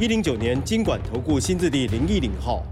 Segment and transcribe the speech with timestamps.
[0.00, 2.71] 一零九年经管投顾新字第零一零号。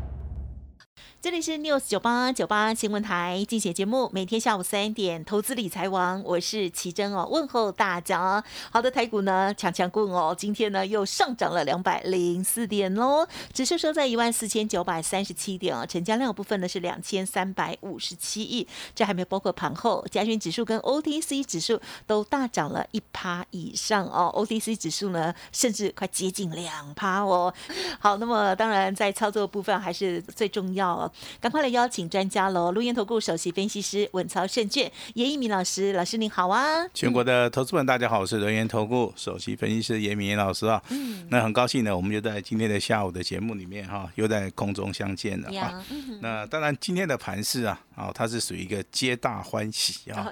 [1.22, 8.42] 这里是 News 九八九八新闻台，竞选节目，每天下午三点，投资理财王，我是奇珍哦，问候大家。
[8.70, 27.52] 好的，台股呢强强棍哦，今天呢又上涨了两百零四点喽，指数收在一万四千九百三十七点哦，成交量部分呢是两千三百五十七亿，这还没有包括盘后，加权指数跟 OTC 指数都大涨了一趴以上哦，OTC 指数呢甚至快接近两趴哦。
[27.98, 31.09] 好，那么当然在操作部分还是最重要。
[31.40, 32.72] 赶快来邀请专家喽！
[32.72, 36.86] 陆岩投顾首席分析师稳操胜券严一鸣老师，老师您好啊！
[36.94, 40.82] 全国的投资们，大家好，我是轮研投顾首席分析师严明老师啊。
[40.90, 45.84] 嗯，那很高兴呢，我们就在今天的下午的节目里面哈，又在空中相见了啊。
[46.20, 50.30] 那当然，今天的盘势啊，啊，它是属于一个皆大欢喜啊，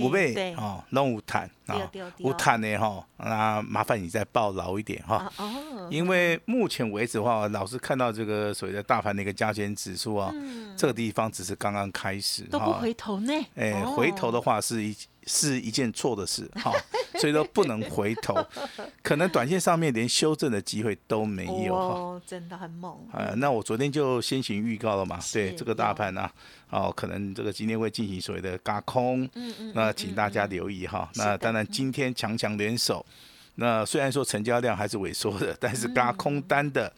[0.00, 5.32] 五倍啊，弄五坦啊，五坦呢哈，那麻烦你再抱牢一点哈。
[5.36, 10.11] 哦，因为目前为止的话，老是看到这个所谓的大盘的一个加权指数。
[10.14, 10.32] 啊，
[10.76, 13.32] 这个地方只是刚刚开始，都不回头呢。
[13.54, 14.96] 哎，回头的话是一
[15.26, 16.72] 是一件错的事，哈，
[17.20, 18.34] 所以说不能回头，
[19.02, 22.98] 可能短线上面连修正的机会都没有，哦，真的很猛。
[23.12, 26.28] 呃，那我昨天就先行预告了嘛，对这个大盘呢，
[26.70, 31.08] 哦，可能这个今天会进行所谓的嘎空，嗯嗯，那请大家留意哈。
[31.14, 33.04] 那当然今天强强联手，
[33.54, 36.92] 那虽然说成交量还是萎缩的，但是嘎空单的。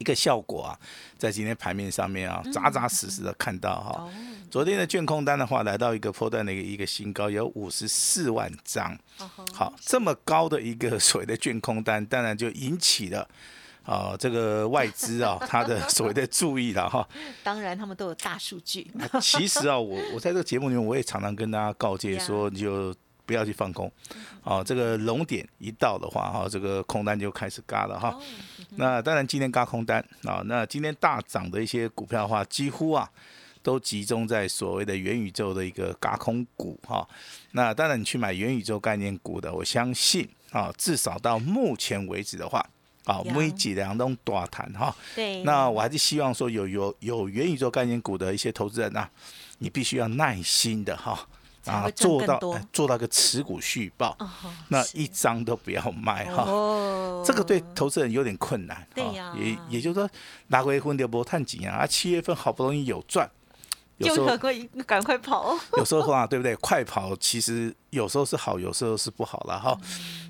[0.00, 0.78] 一个效果啊，
[1.18, 4.08] 在今天盘面上面啊，扎扎实实的看到哈。
[4.50, 8.98] 昨天的券空单的话，来到一个破断的一个一个新高，有五十四万张。
[9.52, 13.28] 好，这么高的一个所谓的券空单，当然就引起了
[13.84, 17.06] 啊这个外资啊他的所谓的注意了哈。
[17.44, 18.90] 当然，他们都有大数据。
[19.20, 22.94] 其实啊，我我在这个节目里面，我也常常跟大家告诫说， 你就。
[23.30, 23.88] 不要去放空，
[24.42, 28.18] 哦，这个龙点一到的话，哈，这个空单就开始嘎了哈。
[28.70, 33.08] 那当然今天嘎空单啊，那今天大涨的一些股票的话，几乎啊
[33.62, 37.08] 都集中在所谓的元宇宙的一个嘎空股哈。
[37.52, 42.58] 那当然你去买元宇宙概念股的，我相信啊，至少到目前为止的话，
[43.04, 44.92] 啊，每几两都大谈哈。
[45.14, 45.44] 对。
[45.44, 49.08] 那我还是希望说有有有元宇宙概念股的一些投资人呐，
[49.58, 51.12] 你必须要耐心的哈。
[51.12, 51.28] 啊，
[51.94, 52.40] 做到
[52.72, 54.16] 做到个持股续报，
[54.68, 56.44] 那一张都不要卖哈。
[57.24, 58.86] 这个对投资人有点困难。
[58.94, 60.08] 对呀，也也就是说，
[60.48, 61.86] 拿回分的波探几啊？
[61.86, 63.30] 七月份好不容易有赚，
[63.98, 64.54] 有时候赶快
[64.86, 65.54] 赶快跑。
[65.76, 66.56] 有时候话对不对？
[66.56, 69.76] 快跑其实有时候是好，有时候是不好了哈。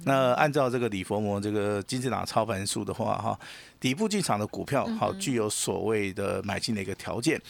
[0.05, 3.39] 那按照这个李佛摩这个金字塔操盘术的话哈，
[3.79, 7.41] 底部进场的股票好具有所谓的买进的一个条件。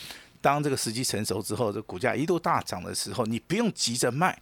[0.42, 4.38] 当这个时机成熟之后，这股价一度大涨的时候，你不用急着卖，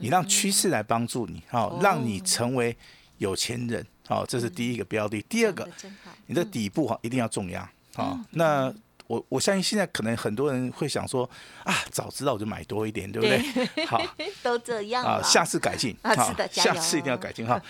[0.00, 2.76] 你让趋势来帮助你，好，让你成为
[3.18, 5.20] 有钱人，好，这是第一个标的。
[5.22, 5.68] 第二个，
[6.26, 8.72] 你的底部哈一定要重压，好，那
[9.08, 11.28] 我我相信现在可能很多人会想说
[11.64, 13.84] 啊，早知道我就买多一点，对不对？
[13.86, 14.00] 好，
[14.42, 17.60] 都这样啊，下次改进 啊，是的，下次一定要改进哈。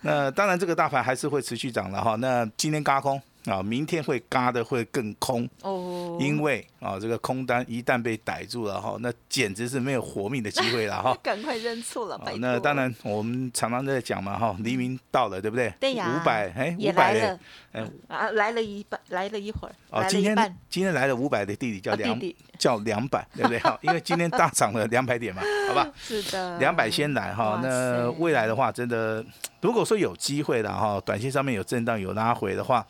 [0.00, 2.16] 那当然，这个大盘还是会持续涨的哈。
[2.16, 3.22] 那今天嘎空。
[3.46, 11.16] 啊，明天会嘎的会更空哦，因为啊，这个空单一旦被逮住了哈，那简直是没有活命的机会了哈。
[11.22, 15.72] 赶快认错了，那当然，我们常常在讲嘛哈，黎明到了，对不对？
[15.80, 16.08] 对呀。
[16.08, 17.40] 五百哎，五百了，
[17.72, 19.74] 哎啊，来了一半，来了一会儿。
[19.90, 20.36] 哦，今天
[20.70, 22.20] 今天来了五百的弟弟叫两
[22.58, 23.58] 叫两百，对不对？
[23.60, 25.90] 哈，因为今天大涨了两百点嘛，好吧？
[25.96, 26.58] 是的。
[26.58, 29.24] 两百先来哈，那未来的话，真的
[29.60, 32.86] 如果说有机会的哈，短线上面有震荡有拉回的话。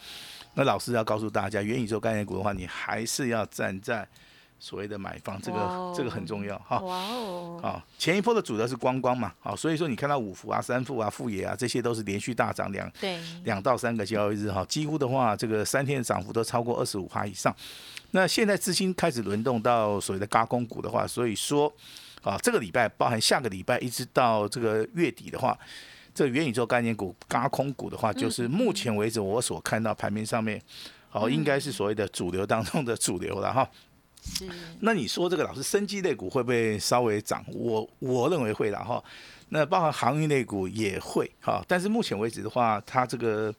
[0.54, 4.06] 那老师要告诉大家，元宇宙概念股的话，你还是要站在
[4.60, 6.78] 所谓的买方，这个这个很重要哈。
[6.80, 7.60] 哇哦！
[7.62, 12.92] 啊，前一波的主要是光光嘛，啊，所以说你看到五福啊、三富啊、富野啊，这些都是连续大涨两
[13.44, 17.54] 两到三个交易日哈，几乎的话，这个三天的涨幅都超过二十五趴以上。
[18.10, 21.72] 那现在资金开始轮动到所谓的高空股的话，所以说
[22.22, 25.58] 啊，这个礼拜包含下个礼拜一直到这个月底的话。
[26.14, 30.60] 这元宇宙概念股、高空股的话，就是目前为止我所看到盘面上面，
[31.08, 33.68] 好，应该是所谓的主流当中的主流了哈。
[34.22, 34.46] 是。
[34.80, 37.44] 那你说这个老师生机类股会不会稍微涨？
[37.48, 39.02] 我我认为会的哈。
[39.54, 43.54] 那包含航运类股也会哈，但是目前为止的话，它这个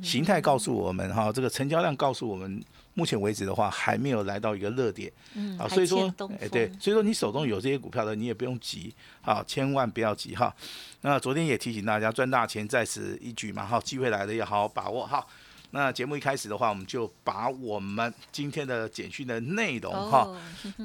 [0.00, 2.62] 形态告诉我们哈，这个成交量告诉我们，
[2.94, 6.02] 目前为止的话还没有来到一个热点，嗯，啊，所以说，
[6.40, 10.54] 哎对，所以说你手中有这些股票的，你也不用急，好，千万不要急哈。
[11.00, 15.26] 那昨天也提醒大家，赚大钱在此一举嘛，哈，机会来了要好好把握哈。
[15.72, 20.32] 那节目一开始的话，我们就把我们今天的简讯的内容哈，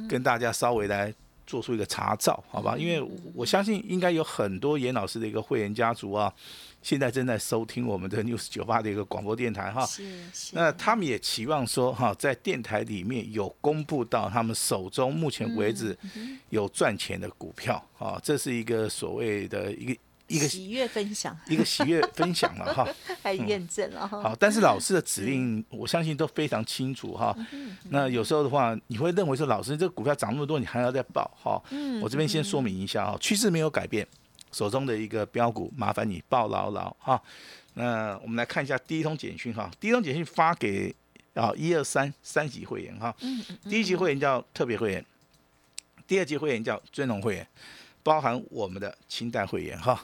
[0.09, 1.13] 跟大家稍微来。
[1.48, 2.78] 做出一个查照，好吧？
[2.78, 3.02] 因为
[3.34, 6.32] 我相信应该有很多严老师的一个会员家族啊，
[6.84, 9.86] 现在正在收听我们的 News 九八的一个广播电台哈。
[9.86, 10.04] 是
[10.34, 10.52] 是。
[10.54, 15.98] 那他们也期望说哈，在电台里面有公布到他们手中目前为止
[16.50, 19.96] 有赚钱的股票啊，这是一个所谓的一个。
[20.28, 22.86] 一个喜悦分享，一个喜悦分享了哈，
[23.24, 24.22] 还验证了哈。
[24.22, 27.36] 好，但是老师的指令，我相信都非常清楚哈。
[27.90, 31.62] 那有时候的话，你会认为说，老师这个股票涨那么多，你还要再报哈？
[32.02, 34.06] 我这边先说明一下哈，趋势没有改变，
[34.52, 37.22] 手中的一个标股，麻烦你报牢牢哈。
[37.76, 40.94] 那我们来看一下第一通简讯哈，第一通简讯发给
[41.36, 43.16] 啊一二三三级会员哈，
[43.70, 45.06] 第一级会员叫特别会员，
[46.06, 47.48] 第二级会员叫尊荣会员。
[48.07, 50.00] 包含我们的清代会员哈，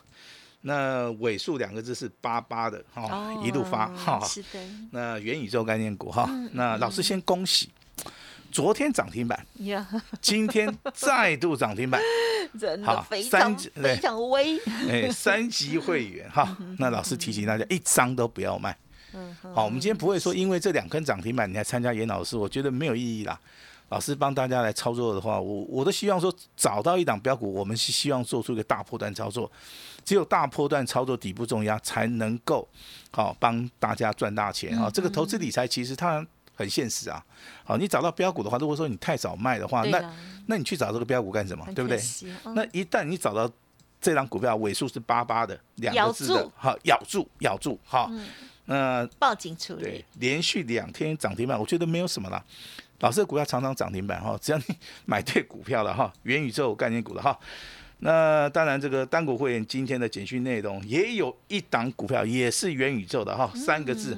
[0.63, 4.19] 那尾数两个字是八八的哈，一路发哈。
[4.25, 4.59] 是的。
[4.91, 7.69] 那元宇宙概念股哈，那老师先恭喜，
[8.51, 9.47] 昨天涨停板，
[10.19, 12.01] 今天再度涨停板，
[12.59, 14.59] 真的非常非常威。
[14.89, 18.77] 哎，三级会员哈，那老师提醒大家一张都不要卖。
[19.13, 19.33] 嗯。
[19.55, 23.39] 好，我们今天不会说因为这两根涨停板你来参加严老师，我觉得没有意义啦。
[23.93, 29.49] 老师帮大家来操作的话，我我都希望说找到一档标股，我们是希望做出一个大波段操作，
[30.03, 32.67] 只有大波段操作底部重压才能够
[33.11, 34.89] 好帮大家赚大钱啊！
[34.91, 36.25] 这个投资理财其实它
[36.55, 37.23] 很现实啊。
[37.63, 40.13] 好，你找到标股的话，如果说你太早卖的话，那
[40.47, 41.63] 那你去找这个标股干什么？
[41.75, 42.01] 对不对？
[42.55, 43.47] 那一旦你找到
[44.01, 48.09] 这张股票尾数是八八的两个字的，好咬住咬住好，
[48.65, 52.43] 那报警处理，对，连续两天涨停板，我觉得没有什么了。
[53.03, 54.63] 老师的股票常常涨停板哈， 只要你
[55.05, 57.37] 买对股票了哈，元宇宙概念股了哈。
[57.99, 64.17] 那当然，这个单股会员今天的简讯内容也有一档股票也是元宇宙的哈，三个字，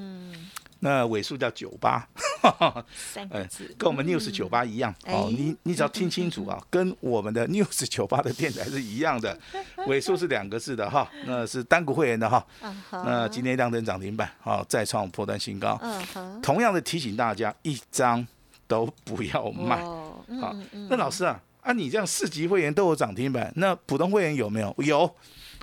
[0.78, 2.06] 那尾数叫九八，
[2.94, 5.28] 三个字， 跟我们 news 九八一样哦。
[5.36, 9.36] 你你只要听清楚啊， 跟我们的 news 九八的电台是一样的，
[9.88, 12.46] 尾数是两个字的哈，那是单股会员的哈。
[12.92, 15.76] 那今天亮灯涨停板，好再创破断新高。
[16.40, 18.24] 同样的提醒大家，一张。
[18.66, 19.76] 都不要卖，
[20.40, 20.54] 好，
[20.88, 24.74] 那老师啊，啊，你这样四级会员都有涨停板，那普通会员有没有？
[24.78, 25.04] 有，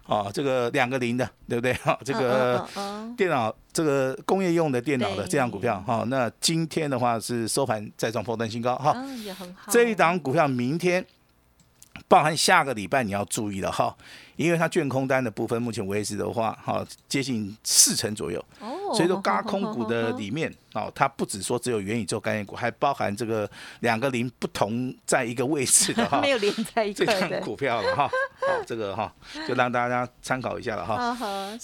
[0.05, 1.73] 啊，这个两个零的，对不对？
[1.73, 2.65] 哈， 这个
[3.17, 9.71] 电脑，这个工业用的电脑的这样股票，哈，那今天的话是收盘再创破单新高，哈，也很好。
[9.71, 11.05] 这一档股票明天，
[12.07, 13.95] 包含下个礼拜你要注意了，哈。
[14.35, 18.43] 因为它卷空单的部分，目前为止的话，哈，接近四成左右。
[18.59, 18.72] 哦。
[18.93, 23.49] 所以说，高空股的里面，哦，它不止说只有元宇宙概念股，还包含这个
[23.79, 26.21] 两个零不同在一个位置的 哈。
[26.21, 27.05] 没有连在一起。
[27.05, 28.07] 这张股票了哈。
[28.07, 29.13] 好，这个哈，
[29.47, 31.15] 就让大家参考一下了哈。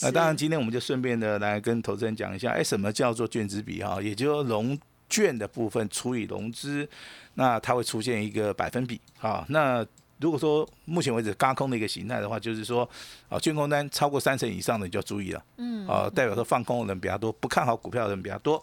[0.02, 4.02] 那当然，今天我们就顺便的来跟投资人讲一下，哎，什么叫做卷资比哈？
[4.02, 4.78] 也就是融
[5.10, 6.88] 券的部分除以融资，
[7.36, 9.46] 那它会出现一个百分比啊。
[9.50, 9.86] 那
[10.20, 12.90] 如果说目前为止高空的一个形态的话，就是说
[13.30, 18.62] 啊，卷空单超过三成以上的你就要注意了，嗯，啊，代表说放空的人比较多，不看好股票的人比较多。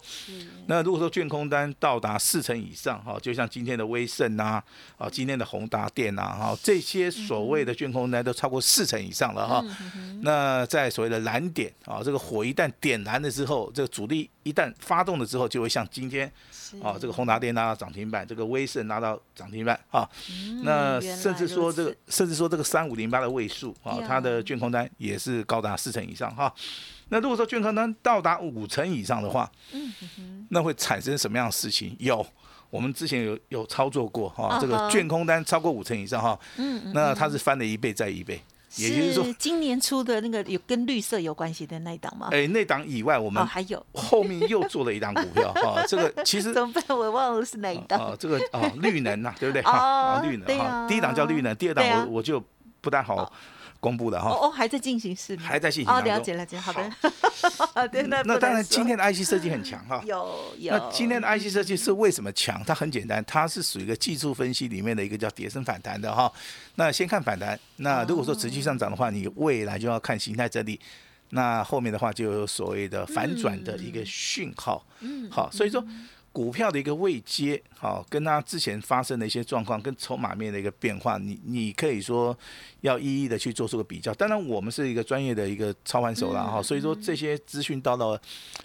[0.67, 4.61] 那如果说卷空单到达四成以上，哈，就像今天的威盛呐，
[4.97, 9.63] 啊，今天的宏达电呐，哈，这些所谓的卷空单都超过四成以上了哈。
[10.21, 16.31] 那在所谓的蓝点啊，这个火一旦点燃了之后，这个主力一旦发动了之后，就会像今天。
[16.83, 20.05] 啊，这个宏达电拉到涨停板，这个威盛拉到涨停板啊，
[20.63, 26.51] 那甚至说这个，甚至说这个三五零八的位数啊，它的券空单也是高达四成以上哈。
[27.09, 29.51] 那如果说券空单到达五成以上的话，
[30.49, 31.95] 那会产生什么样的事情？
[31.99, 32.25] 有，
[32.71, 36.39] 我们之前有有操作过哈，这个券空单超过五成以上哈，
[36.91, 38.41] 那它是翻了一倍再一倍。
[38.75, 42.27] 也就是说，今年出的那个有跟绿色有关系的那一档吗？
[42.31, 45.83] 哎，那档以外，我们还有后面又做了一档股票 哈。
[45.87, 46.83] 这个其实怎么办？
[46.89, 47.99] 我忘了是哪一档。
[47.99, 49.61] 啊，这个啊，绿能呐，对不对？
[49.69, 50.85] 啊，绿能哈。
[50.87, 52.43] 第一档叫绿能，第二档我我就
[52.81, 53.31] 不太好
[53.79, 54.29] 公布的哈。
[54.29, 55.43] 哦哦，还在进行是吗？
[55.45, 56.89] 还在进行哦，了解了解，好的。
[57.91, 60.01] 对，那那当然，今天的 IC 设计很强哈。
[60.05, 60.71] 有有。
[60.71, 62.63] 那今天的 IC 设计是为什么强？
[62.65, 66.31] 它很简单，它是属于一个技术分析里面的一个叫叠升反弹的哈。
[66.75, 70.79] 那先看反弹，那如果说持续上涨的话，你未来就要看形态整理。
[71.31, 74.85] 那后面的话就有所谓的反转的一个讯号。
[75.01, 75.29] 嗯。
[75.29, 75.83] 好，所以说。
[76.37, 82.37] 股票的一个位阶，好，跟它之前发生的一些状况，跟筹码面的一个变化，你你可以说
[82.81, 84.13] 要一一的去做出个比较。
[84.13, 88.21] 当然，我们是一个专业的一个操盘手了哈，所以说这些资讯到了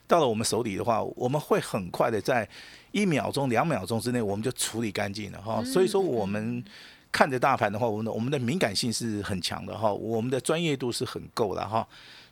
[0.07, 2.47] 到了我们手里的话，我们会很快的在
[2.91, 5.65] 一秒钟、两秒钟之内，我们就处理干净了哈。
[5.65, 6.63] 所以说我们。
[7.11, 11.87] 看着大盘的话，我们的我们的敏感性是很强的哈，我们的专业度是很够的哈。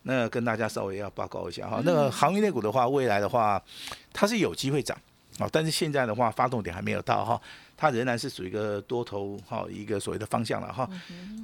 [0.05, 3.63] 那跟大家稍微要报告一下哈，那个航运类股的话，未来的话
[4.11, 4.97] 它是有机会涨
[5.41, 7.41] 啊，但是现在的话发动点还没有到哈，
[7.77, 10.89] 它仍然是属于一个多头哈一个所谓的方向了哈。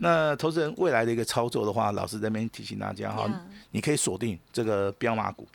[0.01, 3.29] 那投资人未来的一个操作的话，老师这边提醒大家哈，
[3.71, 5.49] 你可以锁定这个标马股，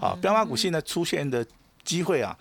[0.00, 1.44] 好，标马股现在出现的
[1.84, 2.38] 机会啊。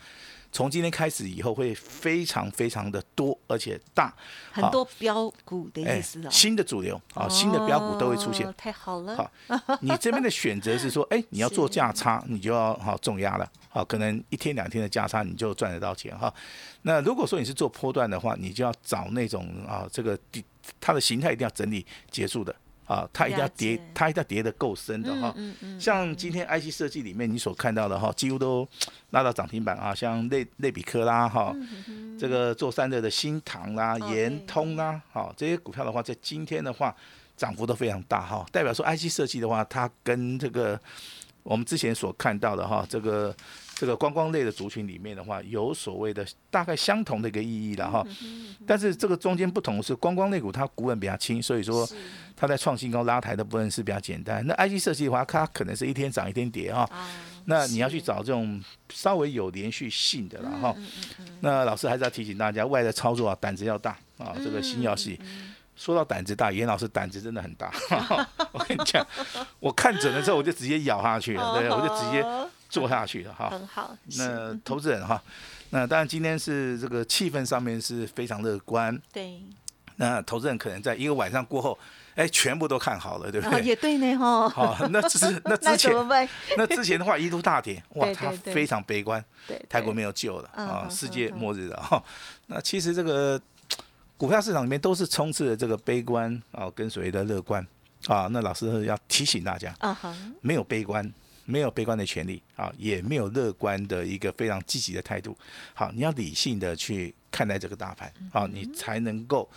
[0.51, 4.13] 从今天开始以后会非常非常的多，而且大，
[4.51, 9.15] 很多标股的意思啊，新的主流啊，新的标股都会出现，太好了。
[9.15, 9.31] 好，
[9.81, 16.33] 你这边的选择是说，哎，你要做价差， 你就要好重压了，好，可能一天两天的价差你就赚得到钱哈。
[16.83, 20.17] 那如果说你是做波段的话，你就要找那种啊，这个
[20.79, 22.55] 它的形态一定要整理结束的。
[22.87, 25.35] 啊，它一定要叠，它一定要叠的够深的哈。
[25.79, 28.67] 像今天 IC 设计里面你所看到的哈，几乎都
[29.09, 29.93] 拉到涨停板啊。
[29.93, 31.53] 像类类比科啦哈，
[32.17, 36.95] 这个做散热的新唐啦、延通啦，好这些股票的话，在今天的话
[37.35, 38.45] 涨幅都非常大哈。
[38.51, 40.79] 代表说 IC 设计的话，它跟这个
[41.43, 43.35] 我们之前所看到的哈，这个。
[43.79, 48.03] 这个观光类的族群里面的话，有所谓的大概相同的一个意义了哈。
[48.65, 51.87] 但是这个中间不同是观光类股它股本比较轻，所以说
[52.35, 54.43] 它在创新高拉抬的部分是比较简单。
[54.47, 56.89] 那 IC 设计的话，它可能是一天涨一天跌哈。
[57.45, 60.75] 那你要去找这种稍微有连续性的了哈。
[61.41, 64.35] 那老师还是要提醒大家，外的操作啊，胆子要大啊。
[64.43, 65.19] 这个心要细
[65.75, 67.71] 说到胆子大，严老师胆子真的很大。
[68.51, 69.05] 我跟你讲，
[69.59, 72.25] 我看准了之后，我就直接咬下去了，对，我就直接。
[72.69, 73.95] 做下去了哈，很好。
[74.17, 75.21] 那投资人哈，
[75.71, 78.99] 那当然今天是这个气氛上面是非常乐观。
[79.11, 79.41] 对。
[79.99, 81.75] 那投资人可能在一个晚上过后，
[82.13, 83.63] 哎，全部都看好了，对不对？
[83.63, 84.47] 也对呢哈。
[84.47, 85.91] 好，那只是 那之前
[86.55, 89.23] 那之前的话一度大跌，哇，他非常悲观。
[89.47, 89.59] 对。
[89.67, 92.03] 泰国没有救了啊，世界末日了哈。
[92.45, 93.41] 那其实这个
[94.17, 97.65] 股票市场里面都是充斥着这个悲观啊，跟所谓的乐观
[98.05, 98.27] 啊。
[98.29, 101.11] 那老师要提醒大家，啊哈，没有悲观。
[101.47, 105.35] 没有悲观的权利啊，也没有乐观的一个非常积极的态度。
[105.73, 109.49] 好，你要理性的去看待这个大盘，好，你才能够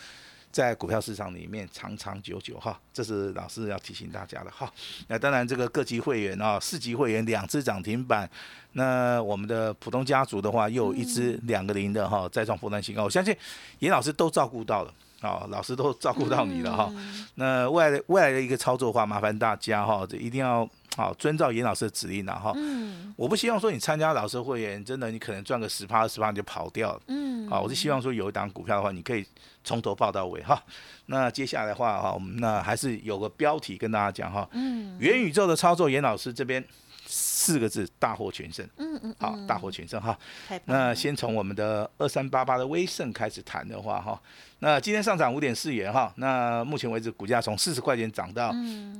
[0.51, 2.79] 在股票市场里面长长久久哈。
[2.93, 4.71] 这是老师要提醒大家的哈。
[5.07, 8.29] 那当然，这个各级会员啊，四级会员两只涨停板，
[8.71, 13.03] 那我们的普通家族的话，又有一只两个零的哈，再创波段新高。
[13.03, 13.35] 我相信
[13.79, 16.91] 严老师都照顾到了啊，老师都照顾到你了哈。
[17.35, 20.69] 那未来的未来的一个操作的话，麻烦大家哈，这一定要。
[20.97, 22.51] 好，遵照严老师的指令了哈。
[22.57, 23.13] 嗯。
[23.15, 27.01] 我不希望说你参加老师会员，真的你可能赚个十趴二十趴你就跑掉了。
[27.07, 27.47] 嗯。
[27.47, 29.25] 好，我是希望说有一档股票的话，你可以
[29.63, 30.61] 从头报到尾哈。
[31.05, 34.45] 那接下来的话哈，我们那还是有个标题跟大家讲哈。
[34.51, 34.97] 嗯。
[34.99, 36.61] 元宇宙的操作，严老师这边。
[37.41, 38.63] 四个字，大获全胜。
[38.77, 40.15] 嗯嗯，好，大获全胜哈。
[40.65, 44.21] 那先从我们的二三八八的威盛开始谈的话哈，
[44.59, 48.53] 那今天上涨五点四元哈，那目前为止股价从四十块钱涨到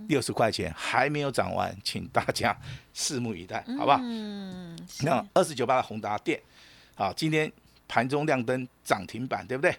[0.08, 2.58] 六十块钱，还没有涨完，请大家
[2.96, 4.00] 拭目以待，好不好？
[4.02, 4.76] 嗯。
[5.04, 6.42] 那二十九八的宏达电，
[6.96, 7.52] 好，今天
[7.88, 9.76] 盘中亮灯涨停板，对不对？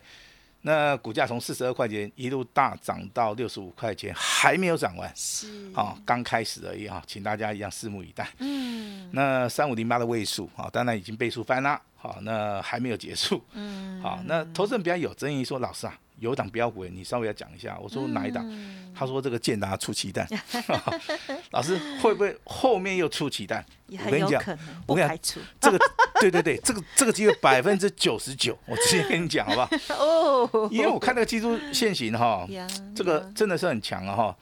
[0.62, 5.70] 那股价从四十二块钱一路大涨到六十五块钱，还没有涨完，是。
[5.74, 8.28] 啊，刚开始而已啊，请大家一样拭目以待。
[8.38, 13.40] 嗯，那三五零八的位数啊，当然已经倍数翻了，好，那还没有结束。
[13.52, 15.96] 嗯，好，那投资人比较有争议，说老师啊。
[16.18, 17.76] 有档标股，你稍微要讲一下。
[17.82, 18.48] 我说哪一档？
[18.94, 20.24] 他说这个建达出奇蛋。
[21.50, 23.64] 老师会不会后面又出奇蛋？
[23.88, 24.40] 我跟你讲，
[24.86, 25.78] 我跟你讲，这个
[26.20, 28.56] 对对对，这个这个机会百分之九十九。
[28.66, 29.98] 我直接跟你讲好不好？
[29.98, 32.46] 哦，因为我看那个技术线型哈，
[32.94, 34.36] 这个真的是很强啊哈。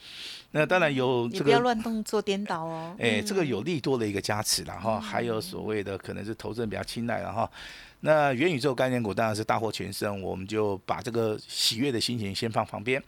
[0.52, 2.94] 那当然有这个，不要乱动作颠倒哦。
[2.98, 7.48] 哎，这个有利多的一个加持然后还有所谓的可能是投资人比较青睐然后。
[8.00, 13.02] 那元宇宙概念股当然是大获全胜，我们就把这个喜悦的心情先放旁边。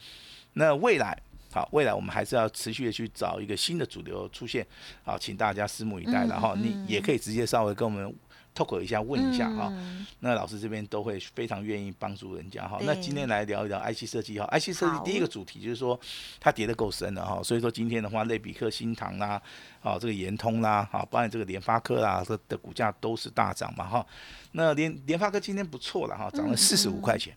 [0.53, 1.19] 那未来，
[1.51, 4.67] 好，未来我们还是要持续的去找一个新的主流出现，
[5.03, 6.27] 好，请大家拭目以待。
[6.27, 8.15] 然后你也可以直接稍微跟我们。
[8.55, 9.73] Talk 一下，问一下哈，
[10.21, 12.79] 那老师这边都会非常愿意帮助人家哈。
[12.83, 15.99] 那今天来聊一聊 IC 设计哈，IC 设计第一个主题就是说
[16.39, 19.41] 它跌得够深了哈，所以说今天的话，类比克、新唐啦，
[19.83, 24.07] 啊这个联通啦，好，包含这个联发科啦，这的股价都是大涨嘛哈。
[24.53, 27.35] 那联联发科今天不错了哈，涨了四十五块钱，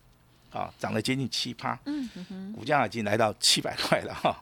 [0.51, 4.35] 啊，涨了接近七趴，嗯股价已经来到七百块了哈。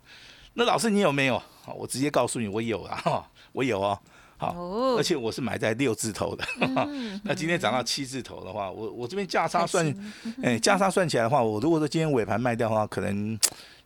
[0.56, 1.42] 那老师你有没有？
[1.78, 3.98] 我直接告诉你，我有了哈，我有哦。
[4.44, 6.44] 好，而且我是买在六字头的，
[7.24, 9.94] 那今天涨到七字头的话，我我这边价差算，
[10.44, 13.40] 哎，价差算起来的话，我如果说今天尾盘卖掉的话，可能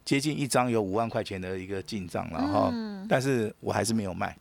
[0.04, 2.74] 接近一张有五万块钱的一个进账了哈，
[3.08, 4.36] 但是我还是没有卖，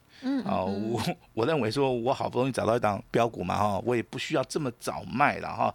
[0.45, 1.03] 啊，我
[1.35, 5.75] 我认为说我好不容易找到一档标股嘛哈，我也不需要这么早卖了哈。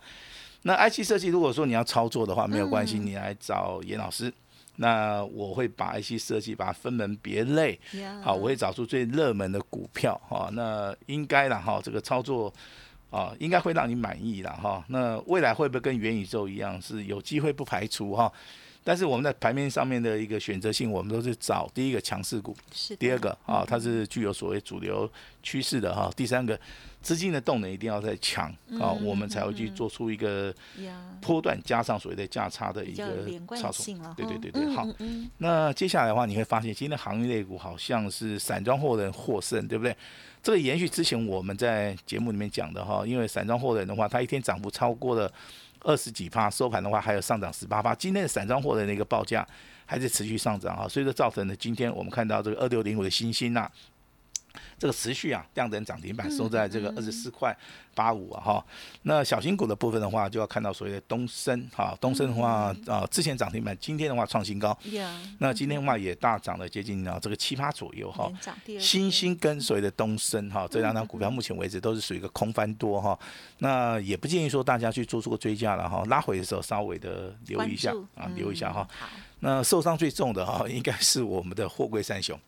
[0.63, 4.31] 那 IC 设计如果说你要操作的话，没有关系，你来找严老师。
[4.77, 7.79] 那我会把一些设计把它分门别类，
[8.23, 10.49] 好，我会找出最热门的股票哈。
[10.53, 12.51] 那应该了哈，这个操作
[13.09, 14.83] 啊，应该会让你满意了哈。
[14.87, 18.31] 那未来会不会跟元宇宙一样是有机会不排除哈？
[18.83, 25.07] 但是我们在盘面上面的一个选择性，我们都是找第一个强势股，是第二个啊，它是具有所谓主流
[25.43, 26.11] 趋势的哈。
[26.15, 26.59] 第三个。
[27.01, 30.53] 资金的动能一定要在强啊，我们才会去做出一个
[31.19, 33.27] 波段加上所谓的价差的一个
[33.57, 34.13] 操作。
[34.15, 34.87] 对对对对，好。
[35.39, 39.95] 那接下来的话，你会发现今天的行业类股好像是散装货人获胜，对不对？
[40.43, 45.31] 这个延续之前我们在节目里面讲的哈，因为散装货人的话，它一天涨幅超过了
[45.81, 47.95] 二十几趴，收盘的话还有上涨十八趴。
[47.95, 49.47] 今天的散装货人的一个报价
[49.85, 53.69] 还是持续上涨啊，所以说造成了今天我们看到这个二六零五的新星呐。
[54.77, 57.55] 这个持续啊，量能涨停板收在这个二十四块
[57.93, 58.65] 八五啊哈。
[59.03, 64.77] 那小型股的部分的话，就要看到所谓的东升哈，东升的话啊，之前涨停板，今天的话创新高。
[65.39, 68.31] 那今天的话也大涨了接近啊这个七八左右哈。
[68.79, 73.17] 新兴跟所谓的东升哈，这两张股票目前为止都是属于一个空翻多哈。
[73.59, 78.87] 那也不建议说大家去做出个追加了哈，拉回的时候稍微的留一下啊，留一下哈。
[79.41, 82.39] 那受伤最重的哈， 应该是我们的货柜三雄。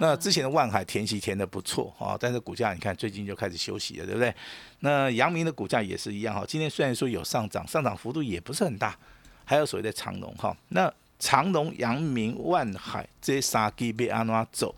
[0.00, 4.34] 那之前的万海填息填的不错啊，但是股价你看最近就开始休息了，对不对？
[4.80, 8.96] 那阳明的股价也是一样哈，今天虽然说有上涨，上涨幅度也不是很大。
[9.44, 14.74] 还有所谓的长龙哈，那长龙、阳明、万海这些三基被安怎走？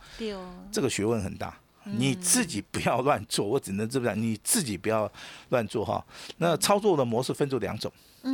[0.72, 5.10] 这个学问很大，你自己不要乱做，我只能这么讲，你自己不要
[5.50, 6.04] 乱做哈。
[6.38, 7.90] 那操作的模式分作两种，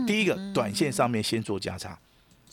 [0.07, 1.97] 第一个短线上面先做价差，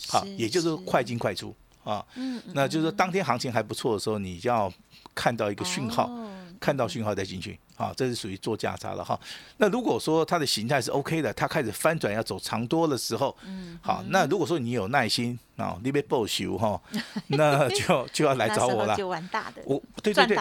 [0.07, 1.53] 好，也就是快进快出。
[1.83, 4.71] 啊，嗯那就是说当天行情还不错的时候，你就要
[5.15, 6.11] 看到一个讯号，
[6.59, 9.17] 看到讯号再进去，啊，这是属于做价差了哈。
[9.57, 16.79] 那如果说它的形态是 OK 的，它开始翻转要走长多的时候，嗯，好，那如果说你有耐心啊，你被报修哈，
[17.27, 18.95] 那就就要来找我了。
[18.95, 20.37] 就玩大的，我对对对，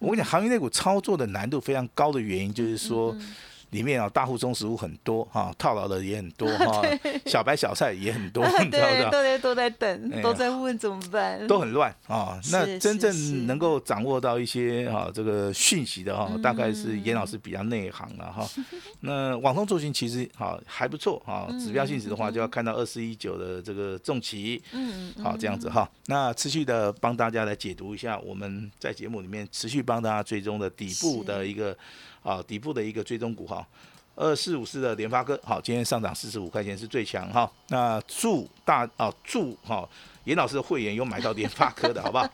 [0.00, 3.16] 我跟你讲，行业内股操作的难度非常高的原因就是说。
[3.70, 6.82] 里面啊，大户中实物很多哈，套牢的也很多 哈，
[7.26, 9.10] 小白小菜也很多， 你知道不？
[9.10, 11.46] 对对，都在等，都在问怎么办？
[11.46, 12.40] 都很乱啊。
[12.50, 18.48] 那真正能够掌握到一些哈这个讯息的哈，大概是严老师比较内行了哈。
[19.00, 25.88] 那网通做型其实哈还不错哈，指标性质的话就要看到二四一九的这个重旗，嗯嗯，好这样子哈。
[26.06, 31.76] 那持续的帮大家来解读一下，我们在节目里面持续帮大家追踪的底部的一个。
[32.22, 33.66] 啊，底部的一个追踪股哈，
[34.16, 37.50] 二四五四的联发科，好，今天上涨四十五块钱是最强哈。
[37.68, 39.88] 那祝大啊祝哈，
[40.24, 42.30] 严老师的会员有买到联发科的好不好？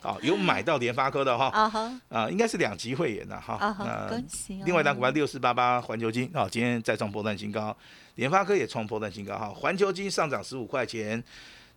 [0.00, 1.46] 好，有买到联发科的哈。
[1.54, 2.00] 啊哈。
[2.10, 3.54] 啊，应该是两级会员的哈。
[3.54, 4.10] 啊哈。
[4.64, 7.74] 另外一单股票六四八八环球金啊，今天再创波段新高，
[8.16, 9.48] 联发科也创波段新高哈。
[9.48, 11.22] 环球金上涨十五块钱，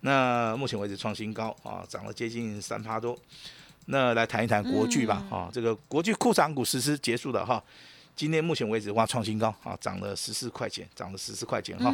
[0.02, 3.18] 那目前为止创新高啊，涨了接近三趴多。
[3.86, 7.62] 那来谈一谈国巨吧，哈，这个国巨库藏股实施结束了哈，
[8.16, 11.94] 今天目前为止哇创新高啊，涨了十四块钱，涨了十四块钱哈。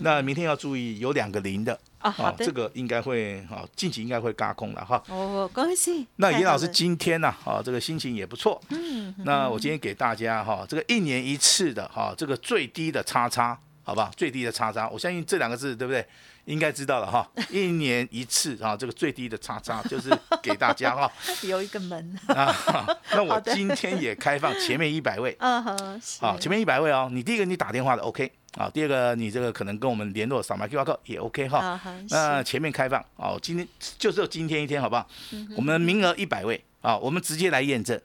[0.00, 5.02] 那明天要注意有两个零的啊，好这个应该会哈，近期应该会嘎空了哈。
[5.08, 6.06] 哦，恭喜。
[6.16, 8.60] 那严老师今天呢，啊，这个心情也不错。
[8.70, 9.14] 嗯。
[9.24, 14.10] 那我今天给大家哈，这个一年一次的哈，这个最低的叉叉，好吧？
[14.16, 16.06] 最低的叉叉，我相信这两个字对不对？
[16.46, 20.10] 应该知道了哈，一年一次啊，这个最低的叉叉 就是
[20.42, 22.96] 给大家哈，有一个门啊。
[23.10, 27.08] 那我今天也开放前面一百位， 嗯哼，好，前面一百位哦。
[27.12, 31.80] 你第一个你打电话的 OK 啊，第二个你这个可能跟我们联络扫码 QR code 也 OK 哈。
[32.10, 33.66] 那前面开放哦，今天
[33.98, 35.06] 就只有今天一天好不好？
[35.56, 38.00] 我们名额一百位啊，我们直接来验证，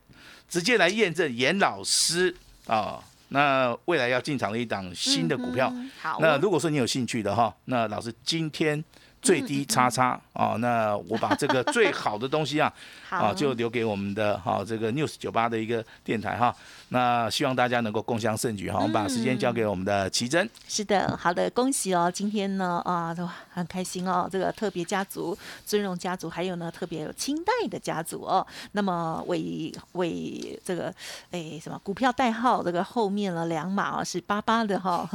[0.49, 3.03] 直接来验证严老师啊。
[3.33, 6.19] 那未来要进场的一档新的股票，好。
[6.21, 8.81] 那如果说你有兴趣的哈，那老师今天。
[9.21, 12.73] 最低叉叉啊，那我把这个最好的东西啊，
[13.09, 16.55] 啊，就留给我们的哈这个 News 九八的一个电台哈。
[16.89, 18.79] 那希望大家能够共享盛举哈。
[18.79, 20.49] 我们把时间交给我们的奇珍。
[20.67, 22.11] 是的，好的，恭喜哦！
[22.11, 24.27] 今天呢啊，都很开心哦。
[24.29, 28.45] 这个特别家族、尊荣家族，还有呢特别有清代的家族哦。
[28.71, 30.93] 那么为为这个
[31.29, 35.07] 哎什么股票代号这个后面了两码啊是八八的哈，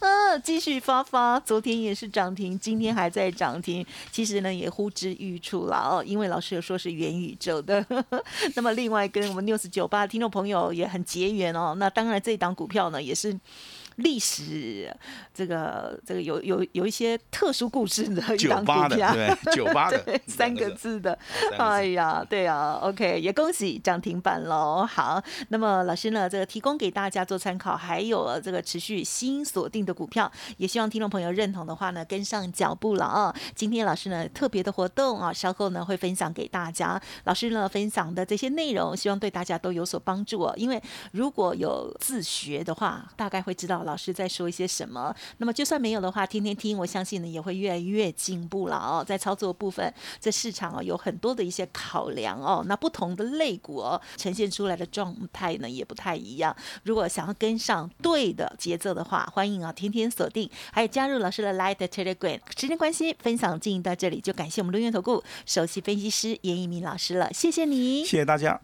[0.00, 1.38] 嗯， 继续发发。
[1.38, 3.33] 昨天也是涨停，今天还在。
[3.34, 7.84] 涨停，其实呢也呼之欲出了哦，因为老师有说是元宇宙的。
[8.54, 13.38] 那么另外跟我们 News 九八听众朋友也很结缘哦，那当然这档股票呢也是。
[13.96, 14.94] 历史
[15.32, 21.16] 这个这个有有有一些特殊故事的 一张股票，对， 九八的三个字的，
[21.56, 24.84] 哎呀，对啊，OK，也恭喜涨停板喽。
[24.84, 33.34] 好，那么老师呢，这个提供给大家做参考，还有这个持续新锁定的股票，也希望听众朋友认同的话呢，跟上脚步了啊。
[33.54, 37.00] 今天老师呢特别的活动啊，稍后呢会分享给大家。
[37.24, 40.52] 老师呢分享的这些内容，希望对大家都有所帮助哦。
[40.56, 43.83] 因为如果有自学的话，大概会知道。
[43.84, 45.14] 老师在说一些什么？
[45.38, 49.04] 那么就算没有的话，天天听，我相信呢也会越来越进步了哦。
[49.06, 52.64] 在操作部分，这市场哦有很多的一些考量哦。
[52.66, 56.54] 那不同的类股哦呈现出来的状态呢也不太一样。
[56.82, 62.40] 如果想要跟上对的节奏的话，欢迎啊天天锁定，还有加入老师的 Light Telegram。
[62.56, 68.60] 时间关系，分享进行到这里，就感谢我们陆源投顾首席分析师严一鸣老师了，谢谢你，谢谢大家。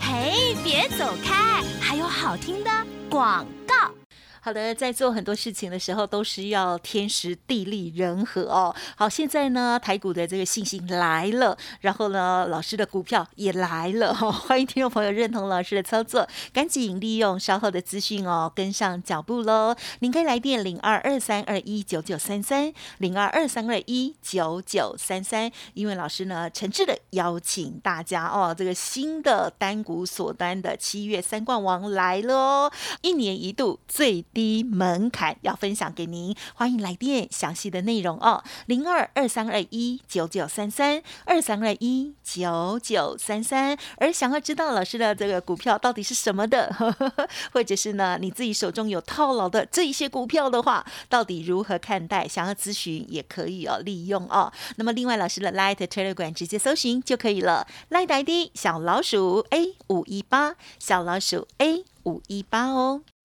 [0.00, 2.70] 嘿，别走开，还有好听的
[3.08, 4.01] 广告。
[4.44, 8.74] 好的，在做很多事情的时候，都是要天时地利人和哦。
[8.96, 14.32] 好，现在呢，台股的这个信心来了，然后呢，老师的股票也来了哈。
[14.42, 19.76] 欢迎听众朋友认同老师的操作，赶紧利用稍后的资讯哦，跟上脚步喽。
[20.00, 34.26] 您可以来电零二二三二一九九三三零二二三二一九九三三，因为老师呢，诚挚的邀请大家哦，这个新的单股锁单的七月三冠王来了哦，一年一度最。
[34.32, 43.76] 低门槛要分享给您，欢迎来电详细的内容哦，零二二三二一九九三三二三二一九九三三。
[43.98, 46.74] 而想要知道老师的这个股票到底是什么的，
[47.52, 52.26] 或者是呢你自己手中有套牢的这一些股票的话，到底如何看待？
[52.26, 54.52] 想要咨询也可以哦，利用哦。
[54.76, 63.02] 那么另外老师的 Light Telegram 直接搜寻就可以了，Light ID 小老鼠 A 五一八，小老鼠 A 五一八哦。